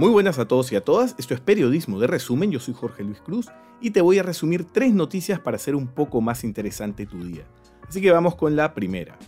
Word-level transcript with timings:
Muy 0.00 0.08
buenas 0.08 0.38
a 0.38 0.48
todos 0.48 0.72
y 0.72 0.76
a 0.76 0.80
todas, 0.82 1.14
esto 1.18 1.34
es 1.34 1.40
Periodismo 1.40 2.00
de 2.00 2.06
Resumen, 2.06 2.50
yo 2.50 2.58
soy 2.58 2.72
Jorge 2.72 3.04
Luis 3.04 3.20
Cruz 3.20 3.48
y 3.82 3.90
te 3.90 4.00
voy 4.00 4.18
a 4.18 4.22
resumir 4.22 4.64
tres 4.64 4.94
noticias 4.94 5.38
para 5.38 5.56
hacer 5.56 5.76
un 5.76 5.88
poco 5.88 6.22
más 6.22 6.42
interesante 6.42 7.04
tu 7.04 7.22
día. 7.22 7.44
Así 7.86 8.00
que 8.00 8.10
vamos 8.10 8.34
con 8.34 8.56
la 8.56 8.72
primera. 8.72 9.18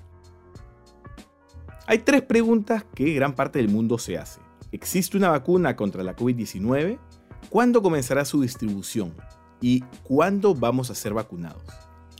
Hay 1.86 1.98
tres 1.98 2.22
preguntas 2.22 2.86
que 2.94 3.12
gran 3.12 3.34
parte 3.34 3.58
del 3.58 3.68
mundo 3.68 3.98
se 3.98 4.16
hace. 4.16 4.40
¿Existe 4.72 5.18
una 5.18 5.28
vacuna 5.28 5.76
contra 5.76 6.02
la 6.02 6.16
COVID-19? 6.16 6.98
¿Cuándo 7.50 7.82
comenzará 7.82 8.24
su 8.24 8.40
distribución? 8.40 9.12
¿Y 9.60 9.82
cuándo 10.02 10.54
vamos 10.54 10.88
a 10.88 10.94
ser 10.94 11.12
vacunados? 11.12 11.64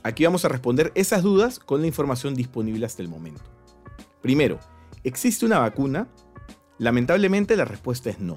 Aquí 0.03 0.25
vamos 0.25 0.45
a 0.45 0.49
responder 0.49 0.91
esas 0.93 1.23
dudas 1.23 1.57
con 1.57 1.81
la 1.81 1.87
información 1.87 2.35
disponible 2.35 2.85
hasta 2.85 3.01
el 3.01 3.07
momento. 3.07 3.41
Primero, 4.21 4.59
¿existe 5.03 5.43
una 5.43 5.57
vacuna? 5.57 6.07
Lamentablemente 6.77 7.55
la 7.55 7.65
respuesta 7.65 8.09
es 8.09 8.19
no. 8.19 8.35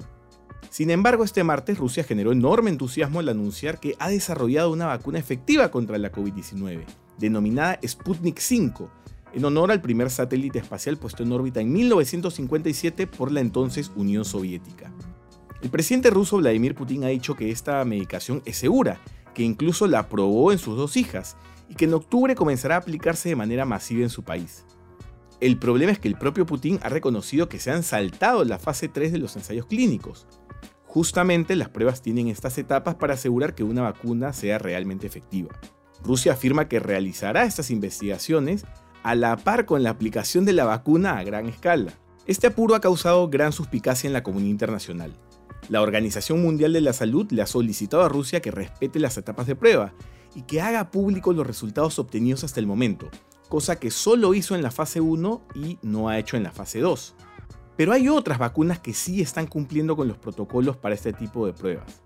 Sin 0.69 0.89
embargo, 0.89 1.23
este 1.23 1.43
martes 1.43 1.77
Rusia 1.77 2.03
generó 2.03 2.31
enorme 2.31 2.69
entusiasmo 2.69 3.19
al 3.19 3.29
anunciar 3.29 3.79
que 3.79 3.95
ha 3.99 4.09
desarrollado 4.09 4.71
una 4.71 4.85
vacuna 4.85 5.19
efectiva 5.19 5.71
contra 5.71 5.97
la 5.97 6.11
COVID-19, 6.11 6.83
denominada 7.17 7.79
Sputnik 7.85 8.39
5, 8.39 8.89
en 9.33 9.45
honor 9.45 9.71
al 9.71 9.81
primer 9.81 10.09
satélite 10.09 10.59
espacial 10.59 10.97
puesto 10.97 11.23
en 11.23 11.31
órbita 11.31 11.61
en 11.61 11.71
1957 11.71 13.07
por 13.07 13.31
la 13.31 13.39
entonces 13.39 13.91
Unión 13.95 14.25
Soviética. 14.25 14.91
El 15.61 15.69
presidente 15.69 16.09
ruso 16.09 16.37
Vladimir 16.37 16.75
Putin 16.75 17.03
ha 17.03 17.07
dicho 17.07 17.35
que 17.35 17.49
esta 17.49 17.83
medicación 17.83 18.41
es 18.45 18.57
segura, 18.57 18.99
que 19.33 19.43
incluso 19.43 19.87
la 19.87 20.07
probó 20.09 20.51
en 20.51 20.59
sus 20.59 20.77
dos 20.77 20.97
hijas 20.97 21.35
y 21.69 21.75
que 21.75 21.85
en 21.85 21.93
octubre 21.93 22.35
comenzará 22.35 22.75
a 22.75 22.79
aplicarse 22.79 23.29
de 23.29 23.35
manera 23.35 23.65
masiva 23.65 24.03
en 24.03 24.09
su 24.09 24.23
país. 24.23 24.65
El 25.39 25.59
problema 25.59 25.91
es 25.91 25.99
que 25.99 26.07
el 26.07 26.17
propio 26.17 26.47
Putin 26.47 26.79
ha 26.81 26.89
reconocido 26.89 27.47
que 27.47 27.59
se 27.59 27.69
han 27.69 27.83
saltado 27.83 28.43
la 28.43 28.57
fase 28.57 28.87
3 28.87 29.11
de 29.11 29.19
los 29.19 29.35
ensayos 29.35 29.67
clínicos. 29.67 30.25
Justamente 30.87 31.55
las 31.55 31.69
pruebas 31.69 32.01
tienen 32.01 32.27
estas 32.27 32.57
etapas 32.57 32.95
para 32.95 33.13
asegurar 33.13 33.53
que 33.53 33.63
una 33.63 33.83
vacuna 33.83 34.33
sea 34.33 34.57
realmente 34.57 35.05
efectiva. 35.05 35.49
Rusia 36.03 36.33
afirma 36.33 36.67
que 36.67 36.79
realizará 36.79 37.43
estas 37.43 37.69
investigaciones 37.69 38.65
a 39.03 39.13
la 39.13 39.37
par 39.37 39.65
con 39.65 39.83
la 39.83 39.91
aplicación 39.91 40.43
de 40.43 40.53
la 40.53 40.65
vacuna 40.65 41.19
a 41.19 41.23
gran 41.23 41.45
escala. 41.45 41.93
Este 42.25 42.47
apuro 42.47 42.73
ha 42.73 42.81
causado 42.81 43.29
gran 43.29 43.51
suspicacia 43.51 44.07
en 44.07 44.13
la 44.13 44.23
comunidad 44.23 44.49
internacional. 44.49 45.13
La 45.69 45.81
Organización 45.81 46.41
Mundial 46.41 46.73
de 46.73 46.81
la 46.81 46.93
Salud 46.93 47.31
le 47.31 47.43
ha 47.43 47.47
solicitado 47.47 48.03
a 48.03 48.09
Rusia 48.09 48.41
que 48.41 48.51
respete 48.51 48.99
las 48.99 49.17
etapas 49.17 49.45
de 49.45 49.55
prueba 49.55 49.93
y 50.33 50.41
que 50.43 50.61
haga 50.61 50.89
públicos 50.89 51.35
los 51.35 51.45
resultados 51.45 51.99
obtenidos 51.99 52.43
hasta 52.43 52.59
el 52.59 52.67
momento, 52.67 53.09
cosa 53.47 53.77
que 53.77 53.91
solo 53.91 54.33
hizo 54.33 54.55
en 54.55 54.61
la 54.61 54.71
fase 54.71 55.01
1 55.01 55.41
y 55.55 55.79
no 55.81 56.09
ha 56.09 56.19
hecho 56.19 56.37
en 56.37 56.43
la 56.43 56.51
fase 56.51 56.79
2. 56.79 57.15
Pero 57.75 57.93
hay 57.93 58.09
otras 58.09 58.39
vacunas 58.39 58.79
que 58.79 58.93
sí 58.93 59.21
están 59.21 59.47
cumpliendo 59.47 59.95
con 59.95 60.07
los 60.07 60.17
protocolos 60.17 60.77
para 60.77 60.95
este 60.95 61.13
tipo 61.13 61.45
de 61.45 61.53
pruebas. 61.53 62.01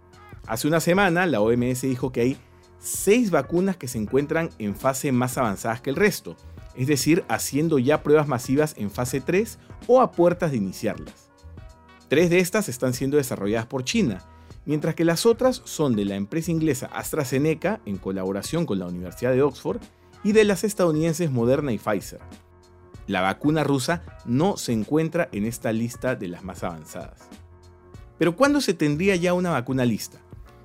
Hace 0.48 0.68
una 0.68 0.80
semana 0.80 1.26
la 1.26 1.42
OMS 1.42 1.82
dijo 1.82 2.12
que 2.12 2.22
hay 2.22 2.38
6 2.80 3.32
vacunas 3.32 3.78
que 3.78 3.88
se 3.88 3.98
encuentran 3.98 4.50
en 4.60 4.76
fase 4.76 5.12
más 5.12 5.38
avanzadas 5.38 5.82
que 5.82 5.92
el 5.92 5.96
resto, 5.96 6.36
es 6.76 6.88
decir, 6.88 7.24
haciendo 7.28 7.80
ya 7.80 8.04
pruebas 8.04 8.28
masivas 8.28 8.74
en 8.78 8.90
fase 8.90 9.22
3 9.22 9.60
o 9.88 10.02
a 10.02 10.12
puertas 10.12 10.52
de 10.52 10.58
iniciarlas. 10.58 11.30
Tres 12.08 12.30
de 12.30 12.40
estas 12.40 12.68
están 12.70 12.94
siendo 12.94 13.18
desarrolladas 13.18 13.68
por 13.68 13.84
China 13.84 14.26
mientras 14.66 14.96
que 14.96 15.06
las 15.06 15.26
otras 15.26 15.62
son 15.66 15.96
de 15.96 16.06
la 16.06 16.16
empresa 16.16 16.52
inglesa 16.52 16.88
AstraZeneca 16.88 17.82
en 17.86 17.98
colaboración 17.98 18.66
con 18.66 18.80
la 18.80 18.88
Universidad 18.88 19.32
de 19.32 19.42
Oxford 19.42 19.82
y 20.24 20.32
de 20.32 20.44
las 20.44 20.64
estadounidenses 20.64 21.32
Moderna 21.32 21.72
y 21.72 21.78
Pfizer. 21.78 22.20
La 23.08 23.22
vacuna 23.22 23.64
rusa 23.64 24.04
no 24.26 24.58
se 24.58 24.74
encuentra 24.74 25.30
en 25.32 25.46
esta 25.46 25.72
lista 25.72 26.16
de 26.16 26.28
las 26.28 26.44
más 26.44 26.64
avanzadas. 26.64 27.28
Pero 28.18 28.36
¿cuándo 28.36 28.62
se 28.62 28.74
tendría 28.74 29.16
ya 29.16 29.34
una 29.34 29.50
vacuna 29.50 29.84
lista? 29.84 30.20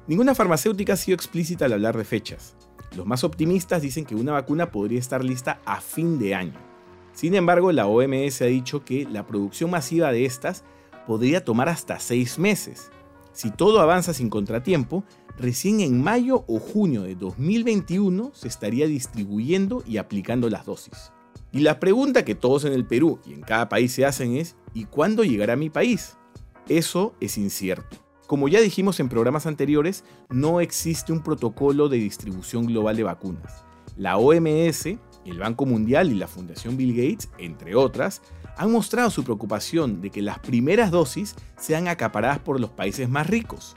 Ninguna 0.06 0.34
farmacéutica 0.34 0.92
ha 0.92 0.96
sido 0.96 1.16
explícita 1.16 1.64
al 1.64 1.72
hablar 1.72 1.96
de 1.96 2.04
fechas. 2.04 2.54
Los 2.94 3.06
más 3.06 3.24
optimistas 3.24 3.82
dicen 3.82 4.04
que 4.04 4.14
una 4.14 4.32
vacuna 4.32 4.70
podría 4.70 5.00
estar 5.00 5.24
lista 5.24 5.60
a 5.64 5.80
fin 5.80 6.18
de 6.18 6.34
año. 6.34 6.58
Sin 7.12 7.34
embargo, 7.34 7.72
la 7.72 7.86
OMS 7.86 8.42
ha 8.42 8.46
dicho 8.46 8.84
que 8.84 9.06
la 9.10 9.26
producción 9.26 9.70
masiva 9.70 10.12
de 10.12 10.26
estas 10.26 10.64
podría 11.06 11.44
tomar 11.44 11.68
hasta 11.68 11.98
seis 11.98 12.38
meses. 12.38 12.90
Si 13.36 13.50
todo 13.50 13.80
avanza 13.80 14.14
sin 14.14 14.30
contratiempo, 14.30 15.04
recién 15.36 15.80
en 15.80 16.02
mayo 16.02 16.46
o 16.48 16.58
junio 16.58 17.02
de 17.02 17.16
2021 17.16 18.30
se 18.32 18.48
estaría 18.48 18.86
distribuyendo 18.86 19.84
y 19.86 19.98
aplicando 19.98 20.48
las 20.48 20.64
dosis. 20.64 21.12
Y 21.52 21.60
la 21.60 21.78
pregunta 21.78 22.24
que 22.24 22.34
todos 22.34 22.64
en 22.64 22.72
el 22.72 22.86
Perú 22.86 23.18
y 23.26 23.34
en 23.34 23.42
cada 23.42 23.68
país 23.68 23.92
se 23.92 24.06
hacen 24.06 24.34
es, 24.38 24.56
¿y 24.72 24.86
cuándo 24.86 25.22
llegará 25.22 25.52
a 25.52 25.56
mi 25.56 25.68
país? 25.68 26.16
Eso 26.66 27.12
es 27.20 27.36
incierto. 27.36 27.98
Como 28.26 28.48
ya 28.48 28.58
dijimos 28.62 29.00
en 29.00 29.10
programas 29.10 29.44
anteriores, 29.44 30.02
no 30.30 30.62
existe 30.62 31.12
un 31.12 31.22
protocolo 31.22 31.90
de 31.90 31.98
distribución 31.98 32.64
global 32.64 32.96
de 32.96 33.02
vacunas. 33.02 33.66
La 33.98 34.16
OMS, 34.16 34.96
el 35.26 35.38
Banco 35.38 35.66
Mundial 35.66 36.10
y 36.10 36.14
la 36.14 36.28
Fundación 36.28 36.76
Bill 36.76 36.94
Gates, 36.94 37.28
entre 37.38 37.74
otras, 37.74 38.22
han 38.56 38.72
mostrado 38.72 39.10
su 39.10 39.24
preocupación 39.24 40.00
de 40.00 40.10
que 40.10 40.22
las 40.22 40.38
primeras 40.38 40.90
dosis 40.90 41.34
sean 41.58 41.88
acaparadas 41.88 42.38
por 42.38 42.60
los 42.60 42.70
países 42.70 43.08
más 43.08 43.26
ricos. 43.26 43.76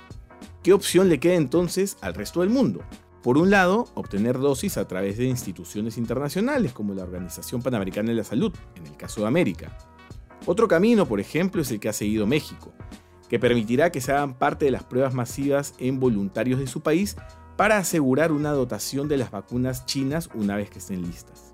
¿Qué 0.64 0.74
opción 0.74 1.10
le 1.10 1.20
queda 1.20 1.36
entonces 1.36 1.98
al 2.02 2.14
resto 2.14 2.42
del 2.42 2.50
mundo? 2.50 2.82
Por 3.24 3.38
un 3.38 3.50
lado, 3.50 3.90
obtener 3.96 4.38
dosis 4.38 4.78
a 4.78 4.88
través 4.88 5.18
de 5.18 5.26
instituciones 5.26 5.98
internacionales 5.98 6.72
como 6.72 6.94
la 6.94 7.04
Organización 7.04 7.62
Panamericana 7.62 8.10
de 8.10 8.16
la 8.16 8.24
Salud, 8.24 8.54
en 8.76 8.88
el 8.88 8.96
caso 8.96 9.22
de 9.22 9.28
América. 9.28 9.78
Otro 10.46 10.68
camino, 10.70 11.06
por 11.06 11.20
ejemplo, 11.20 11.62
es 11.62 11.72
el 11.72 11.82
que 11.82 11.90
ha 11.90 11.94
seguido 11.94 12.26
México, 12.26 12.72
que 13.28 13.40
permitirá 13.40 13.92
que 13.92 14.00
se 14.00 14.14
hagan 14.14 14.34
parte 14.34 14.66
de 14.66 14.72
las 14.72 14.84
pruebas 14.84 15.14
masivas 15.14 15.74
en 15.80 16.00
voluntarios 16.00 16.60
de 16.60 16.68
su 16.68 16.82
país 16.82 17.18
para 17.60 17.78
asegurar 17.78 18.32
una 18.32 18.52
dotación 18.52 19.10
de 19.10 19.18
las 19.18 19.32
vacunas 19.32 19.86
chinas 19.86 20.30
una 20.34 20.56
vez 20.56 20.70
que 20.70 20.80
estén 20.80 21.02
listas. 21.02 21.52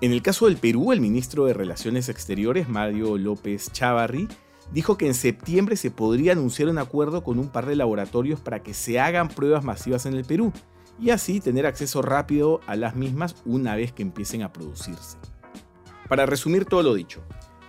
En 0.00 0.10
el 0.10 0.20
caso 0.20 0.46
del 0.46 0.56
Perú, 0.56 0.90
el 0.90 1.00
ministro 1.00 1.46
de 1.46 1.54
Relaciones 1.54 2.08
Exteriores, 2.08 2.68
Mario 2.68 3.16
López 3.16 3.70
Chávarri, 3.70 4.26
dijo 4.72 4.98
que 4.98 5.06
en 5.06 5.14
septiembre 5.14 5.76
se 5.76 5.92
podría 5.92 6.32
anunciar 6.32 6.68
un 6.70 6.78
acuerdo 6.78 7.22
con 7.22 7.38
un 7.38 7.50
par 7.50 7.66
de 7.66 7.76
laboratorios 7.76 8.40
para 8.40 8.64
que 8.64 8.74
se 8.74 8.98
hagan 8.98 9.28
pruebas 9.28 9.62
masivas 9.62 10.06
en 10.06 10.14
el 10.14 10.24
Perú 10.24 10.52
y 10.98 11.10
así 11.10 11.38
tener 11.38 11.66
acceso 11.66 12.02
rápido 12.02 12.60
a 12.66 12.74
las 12.74 12.96
mismas 12.96 13.36
una 13.44 13.76
vez 13.76 13.92
que 13.92 14.02
empiecen 14.02 14.42
a 14.42 14.52
producirse. 14.52 15.18
Para 16.08 16.26
resumir 16.26 16.64
todo 16.64 16.82
lo 16.82 16.94
dicho, 16.94 17.22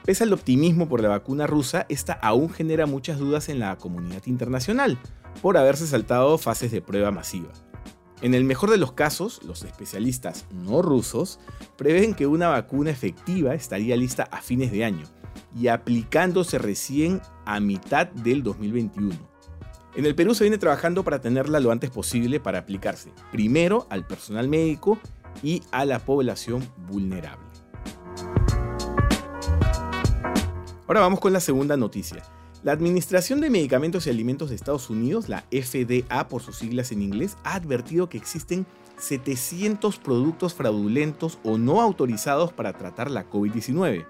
pese 0.03 0.23
al 0.23 0.33
optimismo 0.33 0.89
por 0.89 1.03
la 1.03 1.09
vacuna 1.09 1.45
rusa, 1.45 1.85
esta 1.87 2.13
aún 2.13 2.49
genera 2.49 2.87
muchas 2.87 3.19
dudas 3.19 3.47
en 3.47 3.59
la 3.59 3.75
comunidad 3.77 4.23
internacional 4.25 4.97
por 5.41 5.57
haberse 5.57 5.87
saltado 5.87 6.37
fases 6.37 6.71
de 6.71 6.81
prueba 6.81 7.11
masiva. 7.11 7.49
En 8.21 8.33
el 8.33 8.45
mejor 8.45 8.71
de 8.71 8.77
los 8.77 8.93
casos, 8.93 9.41
los 9.43 9.63
especialistas 9.63 10.45
no 10.51 10.81
rusos 10.81 11.39
prevén 11.75 12.13
que 12.13 12.25
una 12.25 12.47
vacuna 12.47 12.89
efectiva 12.89 13.53
estaría 13.53 13.97
lista 13.97 14.23
a 14.31 14.41
fines 14.41 14.71
de 14.71 14.85
año 14.85 15.05
y 15.59 15.67
aplicándose 15.67 16.57
recién 16.57 17.21
a 17.45 17.59
mitad 17.59 18.07
del 18.07 18.41
2021. 18.43 19.33
En 19.95 20.05
el 20.05 20.15
Perú 20.15 20.33
se 20.33 20.45
viene 20.45 20.57
trabajando 20.57 21.03
para 21.03 21.21
tenerla 21.21 21.59
lo 21.59 21.71
antes 21.71 21.89
posible 21.89 22.39
para 22.39 22.59
aplicarse, 22.59 23.11
primero 23.31 23.85
al 23.89 24.07
personal 24.07 24.47
médico 24.47 24.97
y 25.43 25.61
a 25.71 25.85
la 25.85 25.99
población 25.99 26.67
vulnerable. 26.87 27.45
Ahora 30.87 31.01
vamos 31.01 31.19
con 31.19 31.33
la 31.33 31.39
segunda 31.39 31.77
noticia. 31.77 32.23
La 32.63 32.71
Administración 32.71 33.41
de 33.41 33.49
Medicamentos 33.49 34.07
y 34.07 34.09
Alimentos 34.09 34.49
de 34.49 34.55
Estados 34.55 34.89
Unidos, 34.89 35.27
la 35.27 35.43
FDA 35.51 36.29
por 36.29 36.41
sus 36.41 36.55
siglas 36.55 36.93
en 36.93 37.01
inglés, 37.01 37.35
ha 37.43 37.55
advertido 37.55 38.07
que 38.07 38.17
existen 38.17 38.65
700 38.97 39.97
productos 39.97 40.53
fraudulentos 40.53 41.39
o 41.43 41.57
no 41.57 41.81
autorizados 41.81 42.53
para 42.53 42.71
tratar 42.71 43.11
la 43.11 43.29
COVID-19. 43.29 44.05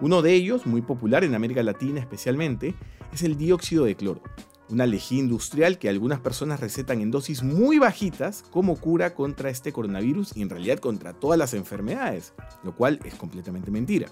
Uno 0.00 0.22
de 0.22 0.32
ellos, 0.32 0.66
muy 0.66 0.82
popular 0.82 1.24
en 1.24 1.34
América 1.34 1.64
Latina 1.64 1.98
especialmente, 1.98 2.76
es 3.12 3.24
el 3.24 3.36
dióxido 3.36 3.86
de 3.86 3.96
cloro, 3.96 4.22
una 4.68 4.86
lejía 4.86 5.18
industrial 5.18 5.76
que 5.76 5.88
algunas 5.88 6.20
personas 6.20 6.60
recetan 6.60 7.00
en 7.00 7.10
dosis 7.10 7.42
muy 7.42 7.80
bajitas 7.80 8.44
como 8.52 8.76
cura 8.76 9.14
contra 9.14 9.50
este 9.50 9.72
coronavirus 9.72 10.36
y 10.36 10.42
en 10.42 10.50
realidad 10.50 10.78
contra 10.78 11.12
todas 11.12 11.40
las 11.40 11.54
enfermedades, 11.54 12.34
lo 12.62 12.72
cual 12.76 13.00
es 13.04 13.16
completamente 13.16 13.72
mentira. 13.72 14.06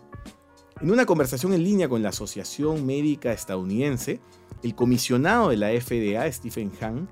En 0.81 0.93
una 0.93 1.07
conversación 1.07 1.53
en 1.55 1.65
línea 1.65 1.89
con 1.89 2.03
la 2.03 2.11
Asociación 2.11 2.87
Médica 2.87 3.33
Estadounidense, 3.33 4.21
el 4.63 4.77
comisionado 4.77 5.49
de 5.49 5.57
la 5.57 5.71
FDA, 5.71 6.31
Stephen 6.31 6.71
Hahn, 6.81 7.09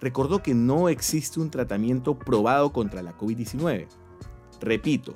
recordó 0.00 0.40
que 0.40 0.54
no 0.54 0.88
existe 0.88 1.40
un 1.40 1.50
tratamiento 1.50 2.16
probado 2.16 2.72
contra 2.72 3.02
la 3.02 3.18
COVID-19. 3.18 3.88
Repito, 4.60 5.14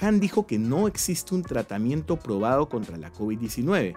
Hahn 0.00 0.20
dijo 0.20 0.46
que 0.46 0.60
no 0.60 0.86
existe 0.86 1.34
un 1.34 1.42
tratamiento 1.42 2.16
probado 2.16 2.68
contra 2.68 2.96
la 2.96 3.12
COVID-19, 3.12 3.96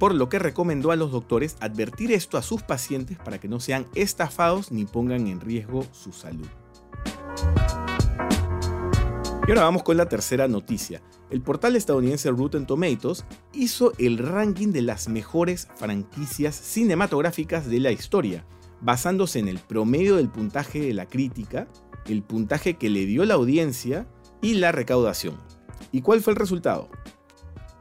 por 0.00 0.12
lo 0.12 0.28
que 0.28 0.40
recomendó 0.40 0.90
a 0.90 0.96
los 0.96 1.12
doctores 1.12 1.56
advertir 1.60 2.10
esto 2.10 2.38
a 2.38 2.42
sus 2.42 2.62
pacientes 2.62 3.18
para 3.18 3.38
que 3.38 3.48
no 3.48 3.60
sean 3.60 3.86
estafados 3.94 4.72
ni 4.72 4.84
pongan 4.84 5.28
en 5.28 5.40
riesgo 5.40 5.86
su 5.92 6.12
salud. 6.12 6.48
Y 9.50 9.52
ahora 9.52 9.64
vamos 9.64 9.82
con 9.82 9.96
la 9.96 10.08
tercera 10.08 10.46
noticia. 10.46 11.02
El 11.28 11.42
portal 11.42 11.74
estadounidense 11.74 12.30
Rotten 12.30 12.66
Tomatoes 12.66 13.24
hizo 13.52 13.92
el 13.98 14.18
ranking 14.18 14.68
de 14.68 14.80
las 14.80 15.08
mejores 15.08 15.66
franquicias 15.74 16.54
cinematográficas 16.54 17.68
de 17.68 17.80
la 17.80 17.90
historia, 17.90 18.46
basándose 18.80 19.40
en 19.40 19.48
el 19.48 19.58
promedio 19.58 20.14
del 20.14 20.28
puntaje 20.28 20.80
de 20.80 20.94
la 20.94 21.06
crítica, 21.06 21.66
el 22.06 22.22
puntaje 22.22 22.74
que 22.74 22.90
le 22.90 23.06
dio 23.06 23.24
la 23.24 23.34
audiencia 23.34 24.06
y 24.40 24.54
la 24.54 24.70
recaudación. 24.70 25.34
¿Y 25.90 26.02
cuál 26.02 26.20
fue 26.20 26.34
el 26.34 26.38
resultado? 26.38 26.88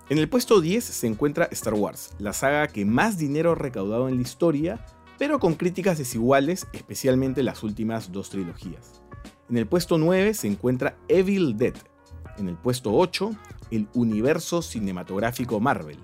En 0.09 0.17
el 0.17 0.27
puesto 0.27 0.61
10 0.61 0.83
se 0.83 1.05
encuentra 1.05 1.49
Star 1.51 1.75
Wars, 1.75 2.15
la 2.17 2.33
saga 2.33 2.67
que 2.67 2.83
más 2.83 3.19
dinero 3.19 3.51
ha 3.51 3.55
recaudado 3.55 4.09
en 4.09 4.15
la 4.15 4.23
historia, 4.23 4.83
pero 5.19 5.37
con 5.37 5.53
críticas 5.53 5.99
desiguales, 5.99 6.65
especialmente 6.73 7.43
las 7.43 7.61
últimas 7.61 8.11
dos 8.11 8.31
trilogías. 8.31 9.03
En 9.49 9.57
el 9.57 9.65
puesto 9.65 9.97
9 9.97 10.35
se 10.35 10.47
encuentra 10.47 10.95
Evil 11.07 11.57
Dead. 11.57 11.73
En 12.37 12.47
el 12.49 12.55
puesto 12.55 12.93
8, 12.93 13.31
el 13.71 13.87
universo 13.95 14.61
cinematográfico 14.61 15.59
Marvel. 15.59 15.97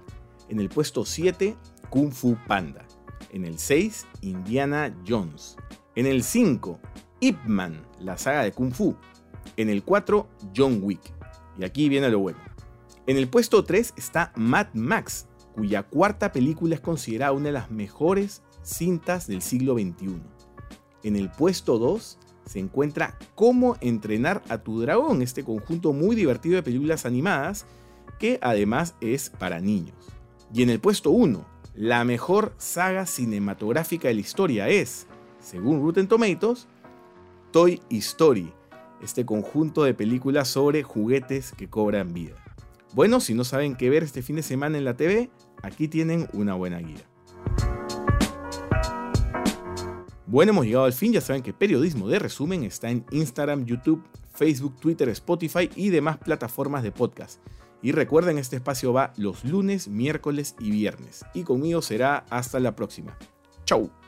En 0.50 0.60
el 0.60 0.68
puesto 0.70 1.06
7, 1.06 1.56
Kung 1.92 2.12
Fu 2.12 2.38
Panda. 2.48 2.86
En 3.32 3.46
el 3.46 3.60
6, 3.60 4.08
Indiana 4.22 4.96
Jones. 5.08 5.58
En 5.96 6.08
el 6.08 6.24
5, 6.24 6.80
Ip 7.20 7.38
Man, 7.46 7.86
la 8.00 8.18
saga 8.18 8.44
de 8.44 8.52
Kung 8.52 8.74
Fu. 8.74 8.96
En 9.58 9.70
el 9.70 9.84
4, 9.84 10.28
John 10.56 10.80
Wick. 10.82 11.14
Y 11.60 11.66
aquí 11.66 11.88
viene 11.88 12.10
lo 12.10 12.20
bueno. 12.20 12.40
En 13.06 13.18
el 13.18 13.28
puesto 13.28 13.64
3 13.64 13.94
está 13.96 14.34
Mad 14.36 14.74
Max, 14.74 15.28
cuya 15.54 15.84
cuarta 15.84 16.32
película 16.32 16.74
es 16.74 16.82
considerada 16.82 17.32
una 17.32 17.46
de 17.46 17.52
las 17.52 17.70
mejores 17.70 18.42
cintas 18.64 19.28
del 19.28 19.44
siglo 19.44 19.76
XXI. 19.76 20.20
En 21.04 21.16
el 21.16 21.30
puesto 21.30 21.78
2 21.78 22.18
se 22.46 22.60
encuentra 22.60 23.18
Cómo 23.36 23.76
entrenar 23.82 24.44
a 24.50 24.60
tu 24.60 24.82
dragón, 24.82 25.22
este 25.22 25.44
conjunto 25.44 25.94
muy 25.94 26.16
divertido 26.16 26.56
de 26.56 26.64
películas 26.64 27.06
animadas 27.06 27.66
que 28.20 28.40
además 28.42 28.96
es 29.02 29.30
para 29.30 29.60
niños. 29.60 29.96
Y 30.54 30.64
en 30.64 30.70
el 30.70 30.80
puesto 30.80 31.12
1, 31.12 31.46
la 31.76 32.04
mejor 32.06 32.54
saga 32.58 33.06
cinematográfica 33.06 34.08
de 34.08 34.14
la 34.14 34.22
historia 34.22 34.70
es, 34.70 35.08
según 35.40 35.82
Rotten 35.82 36.08
Tomatoes, 36.08 36.68
Toy 37.52 37.82
Story, 37.90 38.52
este 39.02 39.26
conjunto 39.26 39.84
de 39.84 39.94
películas 39.94 40.48
sobre 40.48 40.84
juguetes 40.84 41.52
que 41.52 41.70
cobran 41.70 42.14
vida. 42.14 42.36
Bueno, 42.94 43.20
si 43.20 43.34
no 43.34 43.44
saben 43.44 43.76
qué 43.76 43.90
ver 43.90 44.04
este 44.04 44.22
fin 44.22 44.38
de 44.38 44.44
semana 44.44 44.78
en 44.78 44.86
la 44.86 44.96
TV, 44.96 45.30
aquí 45.62 45.90
tienen 45.90 46.28
una 46.32 46.54
buena 46.54 46.80
guía. 46.80 47.04
Bueno, 50.27 50.51
hemos 50.51 50.66
llegado 50.66 50.86
al 50.86 50.94
fin. 50.94 51.13
Ya 51.13 51.22
saben 51.22 51.44
que 51.44 51.54
Periodismo 51.54 52.07
de 52.07 52.19
Resumen 52.19 52.63
está 52.63 52.89
en 52.89 53.06
Instagram, 53.12 53.66
YouTube, 53.66 54.04
Facebook, 54.33 54.75
Twitter, 54.80 55.10
Spotify 55.10 55.69
y 55.75 55.89
demás 55.89 56.18
plataformas 56.18 56.83
de 56.83 56.92
podcast. 56.92 57.39
Y 57.81 57.92
recuerden, 57.92 58.39
este 58.39 58.56
espacio 58.56 58.94
va 58.94 59.13
los 59.18 59.45
lunes, 59.45 59.88
miércoles 59.88 60.56
y 60.60 60.72
viernes. 60.72 61.24
Y 61.33 61.44
conmigo 61.44 61.81
será 61.81 62.25
hasta 62.30 62.60
la 62.60 62.75
próxima. 62.75 63.18
Chau. 63.66 64.05